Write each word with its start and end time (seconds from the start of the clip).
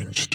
changed. 0.00 0.29